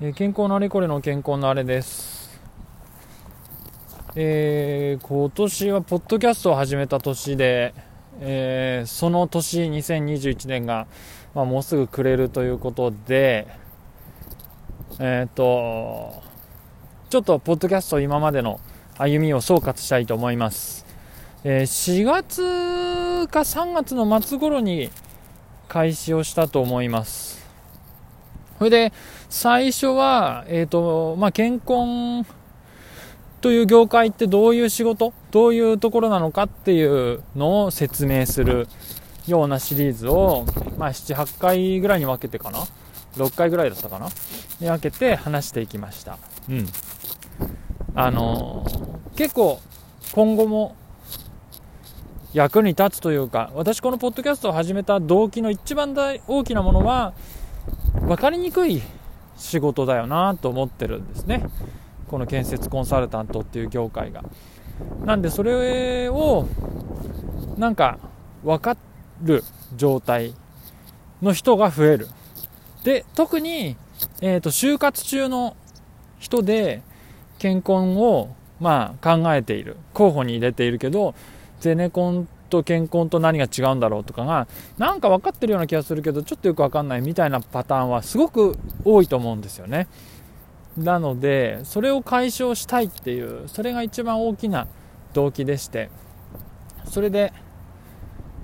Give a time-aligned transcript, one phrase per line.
[0.00, 2.40] えー健康のあれこれの健康のあれです。
[4.16, 7.72] えー今年はポッドキャストを始めた年で、
[8.18, 10.88] えーその年2021年が、
[11.32, 13.46] まあ、もうすぐ暮れるということで、
[14.98, 16.20] えっ、と、
[17.08, 18.58] ちょっとポッドキャスト今までの
[18.98, 20.84] 歩みを総括したいと思います。
[21.44, 24.90] えー4月か3月の末頃に
[25.68, 27.43] 開始をしたと思います。
[28.64, 28.92] それで、
[29.28, 32.24] 最初は、えっ、と、まあ、健康
[33.42, 38.66] という業界ってどういう仕事どういうところなのかっていうのを説明する
[39.26, 40.46] ようなシリーズを、
[40.78, 42.60] まあ、7、8回ぐらいに分けてかな
[43.16, 44.08] ?6 回ぐらいだったかな？
[44.60, 46.16] に分けて話していきました。
[46.48, 46.66] うん。
[47.94, 49.60] あのー結構
[50.12, 50.74] 今後も
[52.32, 57.14] 役に立つというか、私このポッドキャストを始めた動機の一番大大きなものは、
[58.00, 58.82] 分かりにくい
[59.36, 61.44] 仕事だよなと思ってるんですね。
[62.08, 64.22] この建設コンサルタントっていう業界が。
[65.04, 66.46] なんでそれを、
[67.56, 67.98] なんか
[68.42, 68.76] 分か
[69.22, 69.42] る
[69.76, 70.34] 状態
[71.22, 72.08] の人が増える。
[72.84, 73.76] で、特に、
[74.20, 75.56] えっ、と、就活中の
[76.18, 76.82] 人で、
[77.38, 79.76] 健康を、まあ、考えている。
[79.92, 81.14] 候補に入れているけど、
[81.60, 84.46] ゼネコンと健康と何が違うんだろうとかが、
[84.78, 89.88] なんか分かってるような気がするけど、ちょっとよく分かんないみたいなパターンはすごく多いと思うんですよね。
[90.76, 94.66] なので、それを解消したいっていう、それが一番大きな
[95.12, 95.90] 動機でして、
[96.84, 97.32] それで、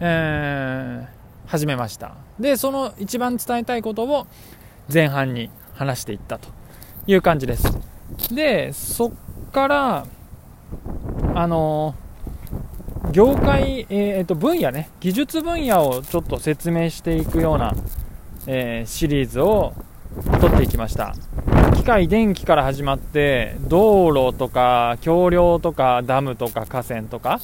[0.00, 2.14] えー始めました。
[2.40, 4.26] で、その一番伝えたいことを
[4.90, 6.48] 前半に話していったと
[7.06, 7.78] いう感じです。
[8.34, 10.06] で、そっから、
[11.34, 11.94] あの
[13.12, 17.74] 業界、えーと分野ね、技術分野をちょっと説明していくような、
[18.46, 19.74] えーシリーズを
[20.40, 21.14] 撮っていきました。
[21.76, 27.38] 機械、電気から始まって、道路とか、橋梁とか、ダムとか、河川とか、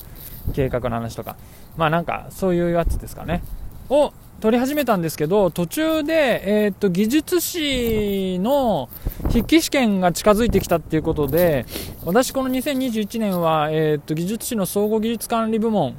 [0.54, 1.36] 計画の話とか、
[1.76, 3.42] まあなんか、そういうやつですかね。
[3.90, 8.88] を撮り始めたんですけど、途中で、えーっと、技術士の
[9.28, 11.66] 筆記試験が近づいてきたっていうことで、
[12.04, 15.96] 私この2021年は、えーっと、技術士の総合技術管理部門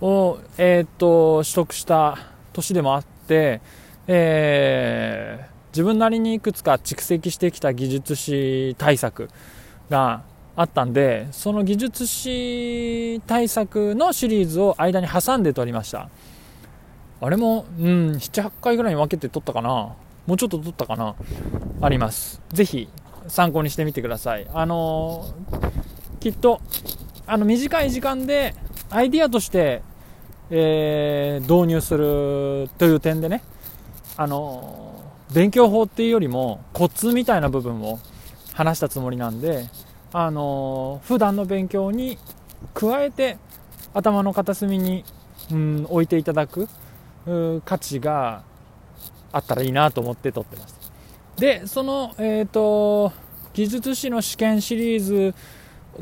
[0.00, 2.18] を、えーっと、取得した
[2.54, 3.60] 年でもあって、
[4.06, 9.28] えー自分なりにいくつか蓄積してきた技術士対策
[9.90, 10.22] が
[10.56, 16.08] あったんで、その技術士対策のシリーズを間に挟んで撮りました。
[17.20, 19.94] あれも、うん、7、8回ぐらいに分けて撮ったかな。
[20.26, 21.14] もうちょっと撮ったかな。
[21.80, 22.40] あります。
[22.50, 22.88] ぜひ、
[23.28, 24.46] 参考にしてみてください。
[24.52, 25.70] あのー
[26.20, 26.60] きっと、
[27.26, 28.54] あの、短い時間で、
[28.90, 29.82] アイディアとして、
[30.50, 33.42] えー導入するという点でね、
[34.16, 37.98] あのー勉強法っていうよりも、コツみたいな部分を
[38.52, 39.66] 話したつもりなんで、
[40.12, 42.18] あのー普段の勉強に
[42.74, 43.38] 加えて、
[43.94, 45.04] 頭の片隅に、
[45.50, 46.68] うん、置いていただく、
[47.64, 48.42] 価値が
[49.32, 50.76] あったらいいなと思って撮ってます。
[51.36, 53.12] で、その、えっ、と、
[53.52, 55.34] 技術士の試験シリーズ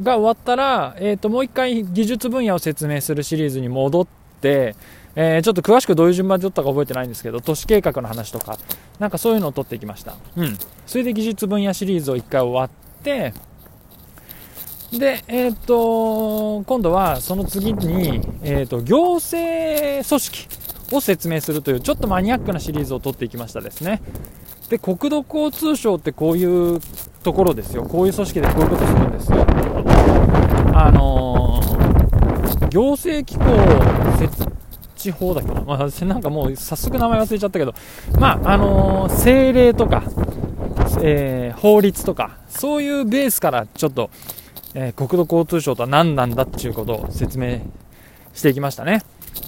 [0.00, 4.06] が終わったら、えっ、と、もう一回技術分野を説明するシリーズに戻っ
[4.40, 4.76] て、
[5.16, 8.58] えーちょっと詳しくどういう順番で撮ったか覚えてないんですけど、都市計画の話とか、
[8.98, 10.16] なんかそういうのを撮っていきました。
[10.36, 10.58] うん。
[10.86, 13.32] それで技術分野シリーズを一回終わって、
[14.92, 20.63] で、えっ、と、今度はその次に、えっ、と、行政組織
[20.96, 24.00] を説明するという、ちょっとマニアックなシリーズを撮っていきましたですね。
[24.68, 26.80] で、国土交通省ってこういう
[27.22, 27.84] ところですよ。
[27.84, 29.46] こういう組織でこういうことするんですよ。
[30.74, 31.74] あのー
[32.70, 33.44] 行政機構
[34.18, 34.48] 設
[34.96, 35.60] 置法だっけな。
[35.60, 37.72] まあ、なんかもう早速名前忘れちゃったけど、
[38.18, 40.02] まあ、あのー政令とか、
[41.00, 44.10] えー法律とか、そういうベースからちょっと、
[44.74, 47.60] えー国土交通省とは何なんだっていうことを説明
[48.34, 49.02] していきましたね。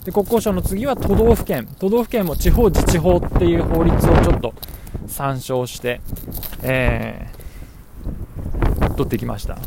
[0.06, 1.68] で、国交省の次は都道府県。
[1.80, 4.54] 都道府県も地方自治法っていう法律をちょっと
[5.08, 6.00] 参照して、
[6.62, 9.58] えー、取ってきました。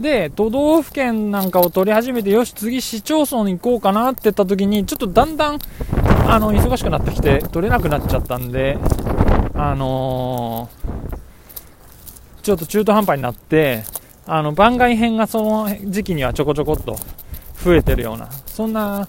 [0.00, 5.58] で、都道府県なんかを取り始めて、よし、次市町村に行こうかなって言った時に、ちょっとだんだん、
[6.28, 8.78] あの、忙しくなってきて、取れなくなっちゃったんで、
[9.54, 11.12] あのー
[12.42, 13.84] ちょっと中途半端になって、
[14.26, 16.96] あの、番外編がその時期にはちょこちょこっと
[17.64, 19.08] 増えてるような、そんな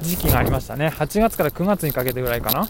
[0.00, 0.88] 時期がありましたね。
[0.88, 2.68] 8月から9月にかけてぐらいかな。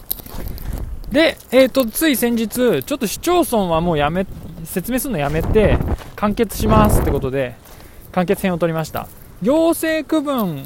[1.11, 4.25] で、えっ、と、つい先日、ちょっと市町村はもうやめ、
[4.63, 5.77] 説明するのやめて、
[6.15, 7.55] 完結しますってことで、
[8.11, 9.07] 完結編を取りました。
[9.41, 10.63] 行政区分、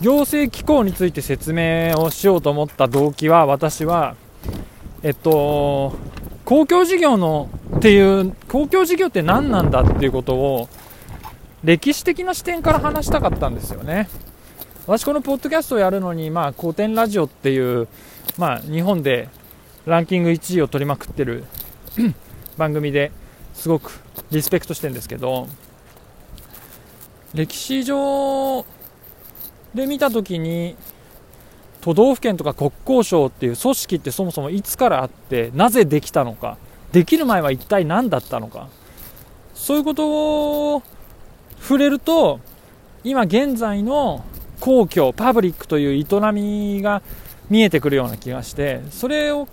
[0.00, 4.16] 行政機構について説明をしようと思った動機は、私は、
[5.02, 5.96] えっと、
[6.44, 10.68] 公共事業のっていう公共事業って何なんだっていうことを
[11.64, 14.08] 歴史的な視点から話したかったんですよね。
[14.86, 17.86] 私このポッドキャストをやるのに、まあ、古典ラジオっていう、
[18.36, 19.28] まあ、日本で
[19.86, 21.44] ランキング1位を取りまくってる
[22.58, 23.12] 番組で
[23.54, 23.92] すごく
[24.32, 25.46] リスペクトしてるんですけど
[27.32, 28.66] 歴史上
[29.72, 30.76] で見た時に
[31.80, 36.58] 都道府県とか国交省っていう組織ってそもそもいつからあってなぜできたのか
[36.92, 38.68] できる前は一体何だったのか
[39.54, 40.82] そういうことを
[41.62, 42.40] 触れると
[43.04, 44.24] 今現在の
[44.60, 47.02] 公共パブリックという営みが
[47.48, 49.48] 見えてくるような気がしてそれを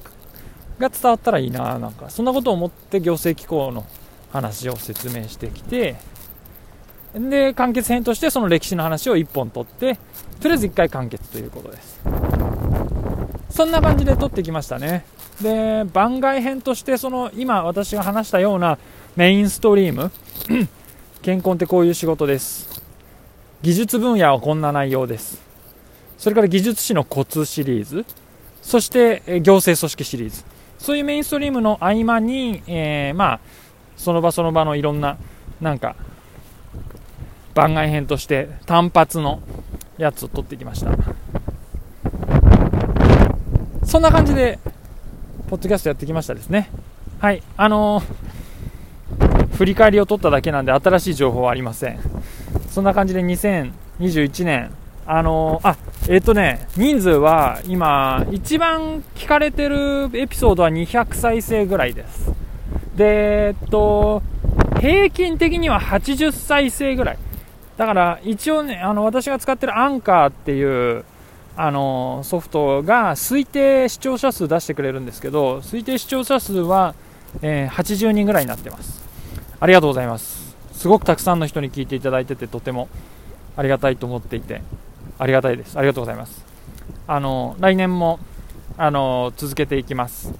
[0.80, 3.86] が伝わったらいいななんかそんなことを思って行政機構の
[4.32, 5.96] 話を説明してきて
[7.14, 9.98] で完結編としてその歴史の話を1本取って
[10.40, 12.00] とりあえず1回完結ということです。
[13.50, 15.06] そんな感じで撮ってきましたね。
[15.42, 18.78] で番外編としてその今私が話したような
[19.16, 20.12] メインストリーム
[21.22, 22.82] 健康ってこういう仕事です。
[23.62, 25.42] 技術分野はこんな内容です。
[26.18, 28.06] それから技術史のコツシリーズ。
[28.62, 30.44] そして行政組織シリーズ。
[30.78, 33.40] そういうメインストリームの合間に、えー、まあ
[33.98, 35.18] その場その場のいろんな
[35.60, 35.98] なんか
[37.54, 39.42] 番外編として単発の
[39.98, 40.92] やつを撮ってきました。
[43.84, 44.58] そんな感じで
[45.50, 46.70] ポッドキャストやってきましたですね。
[47.20, 47.44] はい。
[47.58, 48.04] あのー、
[49.60, 52.00] 振り返りを取っただけなんで新しい情報はありません。
[52.70, 54.72] そんな感じで2021年。
[55.06, 55.78] あのー、あ
[56.08, 62.32] えっ、ー、とね人数は今一番聞かれてるエピソードは200再生ぐらいです。
[62.96, 64.24] でえっと
[64.80, 67.18] 平均的には80再生ぐらい。
[67.76, 70.64] だから一応ね、あの私が使ってるアンカーってい
[71.00, 71.04] う
[71.58, 76.96] あのソフトが推定視聴者数出してくれるんですけど、推定視聴者数は、
[77.42, 79.09] えー、80人ぐらいになってます。
[79.60, 80.56] ありがとうございます。
[80.74, 82.88] すごくたくさんの人に聞いていただいてて、とても
[83.58, 84.62] ありがたいと思っていて、
[85.18, 85.78] ありがたいです。
[85.78, 86.46] ありがとうございます。
[87.08, 88.20] あの来年も
[88.78, 90.34] あの続けていきます。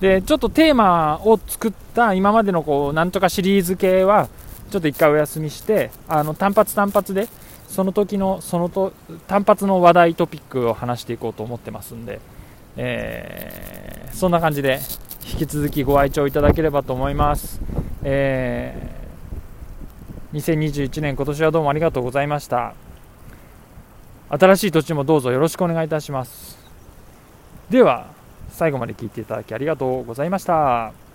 [0.00, 4.28] で、ちょっとテーマを作った今までのこうなんとかシリーズ系は
[4.70, 7.28] ちょっと一回お休みしてあの単発単発で
[7.68, 8.92] その時のそのと
[9.28, 12.20] 単発の話題トピックを話していこうと思ってますんで、
[12.76, 14.80] えー、そんな感じで
[15.32, 17.60] 引き続きご愛聴いただければと思います、
[18.08, 22.74] えー、2021年今年はどうもありがとうございました。
[24.28, 26.56] 新しい土地もどうぞよろしくお願いいたします。
[27.68, 28.06] では
[28.48, 31.05] 最後まで聞いていただきありがとうございました。